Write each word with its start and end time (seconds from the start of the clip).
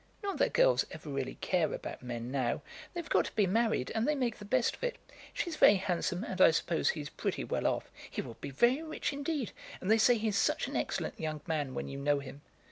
"Not 0.23 0.39
that 0.39 0.53
girls 0.53 0.83
ever 0.89 1.11
really 1.11 1.35
care 1.41 1.71
about 1.73 2.01
men 2.01 2.31
now. 2.31 2.63
They've 2.95 3.07
got 3.07 3.25
to 3.25 3.31
be 3.35 3.45
married, 3.45 3.91
and 3.93 4.07
they 4.07 4.15
make 4.15 4.39
the 4.39 4.45
best 4.45 4.75
of 4.75 4.83
it. 4.83 4.95
She's 5.31 5.57
very 5.57 5.75
handsome, 5.75 6.23
and 6.23 6.41
I 6.41 6.49
suppose 6.49 6.89
he's 6.89 7.09
pretty 7.09 7.43
well 7.43 7.67
off." 7.67 7.91
"He 8.09 8.19
will 8.23 8.37
be 8.41 8.49
very 8.49 8.81
rich 8.81 9.13
indeed. 9.13 9.51
And 9.79 9.91
they 9.91 9.99
say 9.99 10.17
he's 10.17 10.39
such 10.39 10.67
an 10.67 10.75
excellent 10.75 11.19
young 11.19 11.41
man 11.45 11.75
when 11.75 11.87
you 11.87 11.99
know 11.99 12.17
him." 12.17 12.41